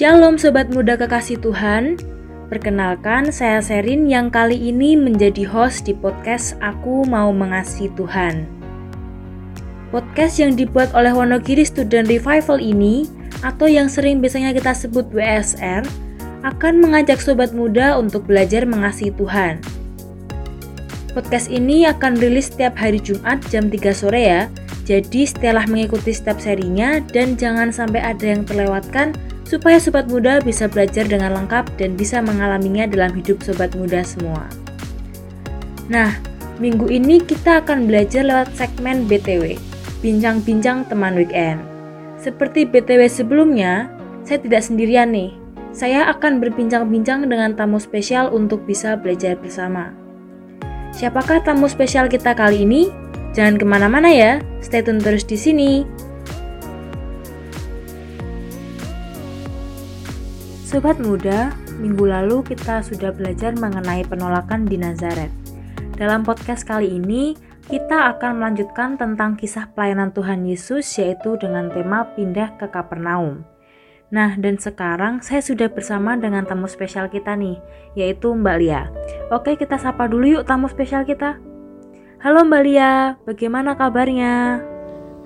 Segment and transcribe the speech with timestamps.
[0.00, 2.00] Shalom Sobat Muda Kekasih Tuhan
[2.48, 8.48] Perkenalkan, saya Serin yang kali ini menjadi host di podcast Aku Mau Mengasihi Tuhan
[9.92, 13.12] Podcast yang dibuat oleh Wonogiri Student Revival ini
[13.44, 15.84] atau yang sering biasanya kita sebut WSR
[16.48, 19.60] akan mengajak sobat muda untuk belajar mengasihi Tuhan.
[21.12, 24.48] Podcast ini akan rilis setiap hari Jumat jam 3 sore ya.
[24.88, 29.12] Jadi setelah mengikuti setiap serinya dan jangan sampai ada yang terlewatkan
[29.50, 34.46] supaya sobat muda bisa belajar dengan lengkap dan bisa mengalaminya dalam hidup sobat muda semua.
[35.90, 36.14] Nah,
[36.62, 39.58] minggu ini kita akan belajar lewat segmen BTW,
[40.06, 41.58] Bincang-Bincang Teman Weekend.
[42.22, 43.90] Seperti BTW sebelumnya,
[44.22, 45.34] saya tidak sendirian nih.
[45.74, 49.90] Saya akan berbincang-bincang dengan tamu spesial untuk bisa belajar bersama.
[50.94, 52.86] Siapakah tamu spesial kita kali ini?
[53.34, 55.86] Jangan ke mana-mana ya, stay tune terus di sini.
[60.70, 61.50] Sobat muda,
[61.82, 65.26] minggu lalu kita sudah belajar mengenai penolakan di Nazaret.
[65.98, 67.34] Dalam podcast kali ini,
[67.66, 73.42] kita akan melanjutkan tentang kisah pelayanan Tuhan Yesus yaitu dengan tema pindah ke Kapernaum.
[74.14, 77.58] Nah, dan sekarang saya sudah bersama dengan tamu spesial kita nih,
[77.98, 78.94] yaitu Mbak Lia.
[79.34, 81.34] Oke, kita sapa dulu yuk tamu spesial kita.
[82.22, 84.62] Halo Mbak Lia, bagaimana kabarnya?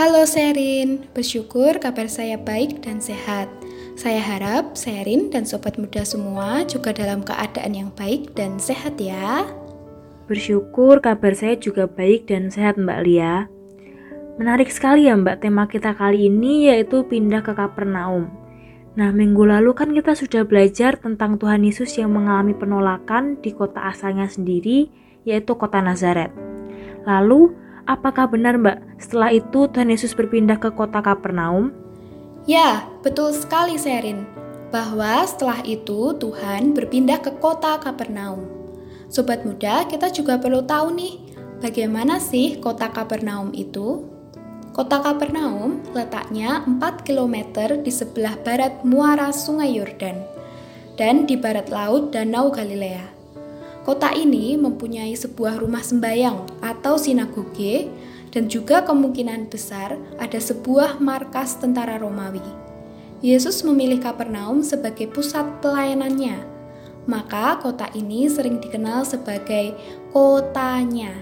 [0.00, 3.52] Halo Serin, bersyukur kabar saya baik dan sehat.
[3.96, 9.48] Saya harap Serin dan sobat muda semua juga dalam keadaan yang baik dan sehat ya.
[10.28, 13.48] Bersyukur kabar saya juga baik dan sehat Mbak Lia.
[14.36, 18.28] Menarik sekali ya Mbak tema kita kali ini yaitu pindah ke Kapernaum.
[19.00, 23.80] Nah minggu lalu kan kita sudah belajar tentang Tuhan Yesus yang mengalami penolakan di kota
[23.80, 24.92] asalnya sendiri
[25.24, 26.36] yaitu kota Nazaret.
[27.08, 27.48] Lalu
[27.88, 31.85] apakah benar Mbak setelah itu Tuhan Yesus berpindah ke kota Kapernaum?
[32.46, 34.22] Ya, betul sekali Serin,
[34.70, 38.46] bahwa setelah itu Tuhan berpindah ke kota Kapernaum.
[39.10, 41.14] Sobat muda, kita juga perlu tahu nih,
[41.58, 44.06] bagaimana sih kota Kapernaum itu?
[44.70, 47.34] Kota Kapernaum letaknya 4 km
[47.82, 50.22] di sebelah barat muara Sungai Yordan
[50.94, 53.10] dan di barat laut Danau Galilea.
[53.82, 57.90] Kota ini mempunyai sebuah rumah sembayang atau sinagoge
[58.36, 62.44] dan juga kemungkinan besar ada sebuah markas tentara Romawi.
[63.24, 66.44] Yesus memilih Kapernaum sebagai pusat pelayanannya,
[67.08, 69.72] maka kota ini sering dikenal sebagai
[70.12, 71.16] kotanya.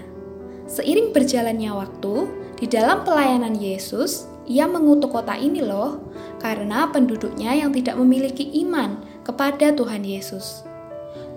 [0.67, 2.27] Seiring berjalannya waktu,
[2.59, 6.11] di dalam pelayanan Yesus, ia mengutuk kota ini loh,
[6.43, 10.67] karena penduduknya yang tidak memiliki iman kepada Tuhan Yesus.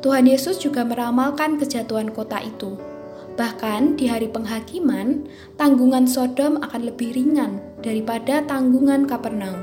[0.03, 2.98] Tuhan Yesus juga meramalkan kejatuhan kota itu
[3.39, 9.63] Bahkan di hari penghakiman, tanggungan Sodom akan lebih ringan daripada tanggungan Kapernaum.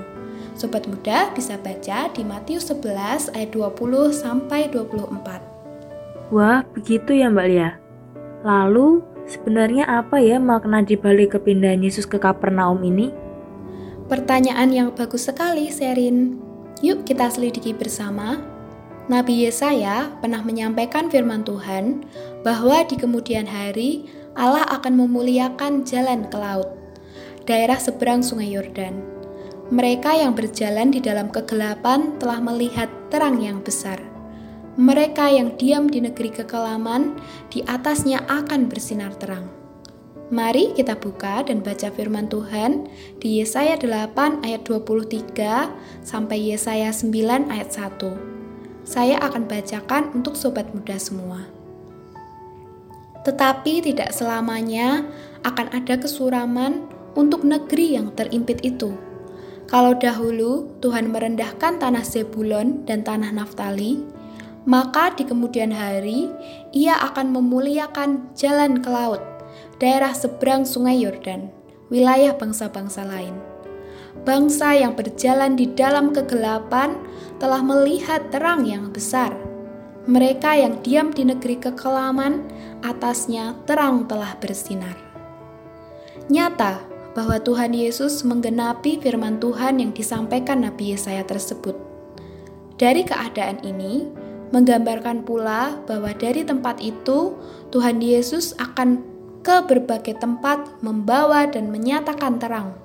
[0.55, 6.31] Sobat muda bisa baca di Matius 11 ayat 20 sampai 24.
[6.31, 7.75] Wah, begitu ya Mbak Lia.
[8.47, 13.11] Lalu, sebenarnya apa ya makna di balik kepindahan Yesus ke Kapernaum ini?
[14.07, 16.39] Pertanyaan yang bagus sekali, Serin.
[16.79, 18.54] Yuk kita selidiki bersama.
[19.05, 22.09] Nabi Yesaya pernah menyampaikan firman Tuhan
[22.41, 26.73] bahwa di kemudian hari Allah akan memuliakan jalan ke laut,
[27.45, 29.05] daerah seberang Sungai Yordan.
[29.69, 34.01] Mereka yang berjalan di dalam kegelapan telah melihat terang yang besar.
[34.73, 37.21] Mereka yang diam di negeri kekelaman,
[37.53, 39.45] di atasnya akan bersinar terang.
[40.33, 42.89] Mari kita buka dan baca firman Tuhan
[43.21, 48.34] di Yesaya 8 ayat 23 sampai Yesaya 9 ayat 1
[48.85, 51.49] saya akan bacakan untuk sobat muda semua.
[53.25, 55.01] Tetapi tidak selamanya
[55.41, 56.85] akan ada kesuraman
[57.17, 58.93] untuk negeri yang terimpit itu.
[59.65, 64.05] Kalau dahulu Tuhan merendahkan tanah Zebulon dan tanah Naftali,
[64.69, 66.29] maka di kemudian hari
[66.69, 69.25] ia akan memuliakan jalan ke laut,
[69.81, 71.49] daerah seberang sungai Yordan,
[71.89, 73.54] wilayah bangsa-bangsa lain
[74.23, 76.95] bangsa yang berjalan di dalam kegelapan
[77.37, 79.35] telah melihat terang yang besar.
[80.05, 82.45] Mereka yang diam di negeri kekelaman,
[82.85, 84.95] atasnya terang telah bersinar.
[86.29, 86.85] Nyata
[87.17, 91.73] bahwa Tuhan Yesus menggenapi firman Tuhan yang disampaikan Nabi Yesaya tersebut.
[92.75, 94.05] Dari keadaan ini,
[94.53, 97.33] menggambarkan pula bahwa dari tempat itu
[97.73, 99.01] Tuhan Yesus akan
[99.41, 102.84] ke berbagai tempat membawa dan menyatakan terang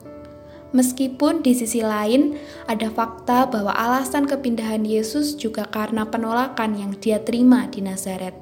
[0.70, 2.38] Meskipun di sisi lain
[2.70, 8.38] ada fakta bahwa alasan kepindahan Yesus juga karena penolakan yang dia terima di Nazaret.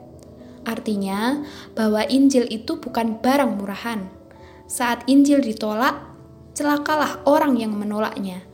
[0.68, 1.40] Artinya
[1.72, 4.12] bahwa Injil itu bukan barang murahan.
[4.68, 5.96] Saat Injil ditolak,
[6.52, 8.44] celakalah orang yang menolaknya.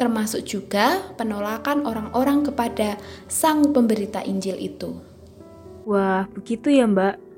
[0.00, 2.96] termasuk juga penolakan orang-orang kepada
[3.28, 4.96] sang pemberita Injil itu.
[5.84, 7.29] Wah, begitu ya, Mbak.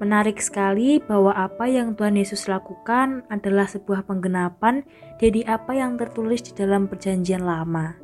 [0.00, 4.80] Menarik sekali bahwa apa yang Tuhan Yesus lakukan adalah sebuah penggenapan
[5.20, 8.00] dari apa yang tertulis di dalam Perjanjian Lama.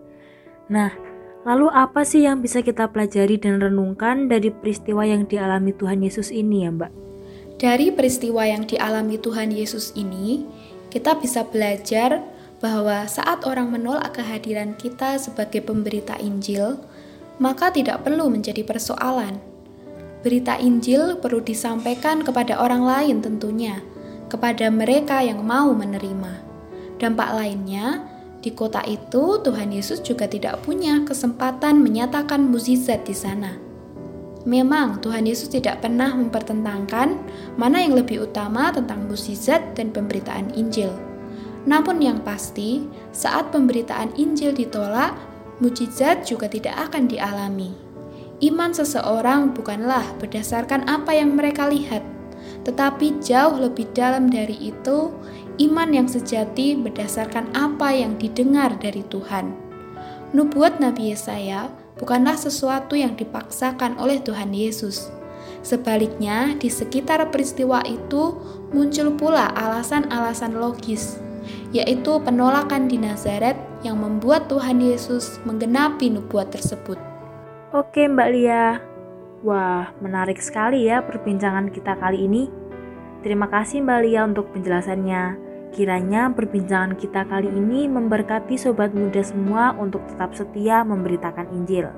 [0.68, 0.92] Nah,
[1.48, 6.28] lalu apa sih yang bisa kita pelajari dan renungkan dari peristiwa yang dialami Tuhan Yesus
[6.28, 6.92] ini, ya, Mbak?
[7.56, 10.44] Dari peristiwa yang dialami Tuhan Yesus ini,
[10.92, 12.20] kita bisa belajar
[12.60, 16.76] bahwa saat orang menolak kehadiran kita sebagai pemberita Injil,
[17.40, 19.55] maka tidak perlu menjadi persoalan.
[20.26, 23.78] Berita Injil perlu disampaikan kepada orang lain tentunya,
[24.26, 26.42] kepada mereka yang mau menerima.
[26.98, 28.02] Dampak lainnya,
[28.42, 33.54] di kota itu Tuhan Yesus juga tidak punya kesempatan menyatakan mukjizat di sana.
[34.42, 37.22] Memang Tuhan Yesus tidak pernah mempertentangkan
[37.54, 40.90] mana yang lebih utama tentang mukjizat dan pemberitaan Injil.
[41.70, 42.82] Namun yang pasti,
[43.14, 45.14] saat pemberitaan Injil ditolak,
[45.62, 47.85] mujizat juga tidak akan dialami.
[48.44, 52.04] Iman seseorang bukanlah berdasarkan apa yang mereka lihat,
[52.68, 55.08] tetapi jauh lebih dalam dari itu,
[55.64, 59.56] iman yang sejati berdasarkan apa yang didengar dari Tuhan.
[60.36, 65.08] Nubuat Nabi Yesaya bukanlah sesuatu yang dipaksakan oleh Tuhan Yesus.
[65.64, 68.36] Sebaliknya, di sekitar peristiwa itu
[68.76, 71.16] muncul pula alasan-alasan logis
[71.70, 73.54] yaitu penolakan di Nazaret
[73.86, 77.15] yang membuat Tuhan Yesus menggenapi nubuat tersebut.
[77.74, 78.78] Oke, Mbak Lia.
[79.42, 82.46] Wah, menarik sekali ya perbincangan kita kali ini.
[83.26, 85.34] Terima kasih Mbak Lia untuk penjelasannya.
[85.74, 91.90] Kiranya perbincangan kita kali ini memberkati sobat muda semua untuk tetap setia memberitakan Injil.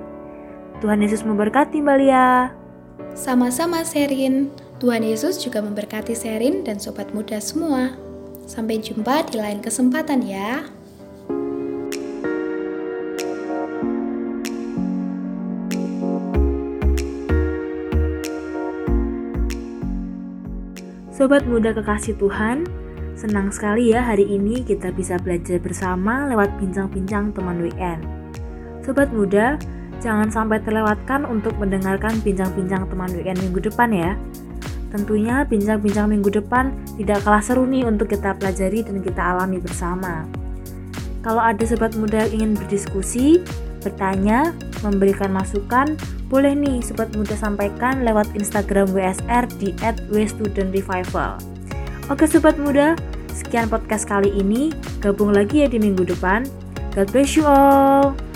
[0.81, 2.49] Tuhan Yesus memberkati Mbak Lia.
[3.13, 4.49] Sama-sama Serin.
[4.81, 7.93] Tuhan Yesus juga memberkati Serin dan sobat muda semua.
[8.49, 10.78] Sampai jumpa di lain kesempatan ya.
[21.19, 22.63] Sobat muda kekasih Tuhan,
[23.11, 28.07] senang sekali ya hari ini kita bisa belajar bersama lewat bincang-bincang teman weekend.
[28.87, 29.59] Sobat muda,
[29.99, 34.15] jangan sampai terlewatkan untuk mendengarkan bincang-bincang teman weekend minggu depan ya.
[34.95, 40.23] Tentunya bincang-bincang minggu depan tidak kalah seru nih untuk kita pelajari dan kita alami bersama.
[41.19, 43.43] Kalau ada sobat muda yang ingin berdiskusi,
[43.81, 44.53] bertanya,
[44.85, 45.97] memberikan masukan,
[46.29, 49.73] boleh nih sobat muda sampaikan lewat Instagram WSR di
[50.13, 51.41] @wstudentrevival.
[52.13, 52.93] Oke sobat muda,
[53.33, 54.69] sekian podcast kali ini.
[55.01, 56.45] Gabung lagi ya di minggu depan.
[56.93, 58.28] God bless you all.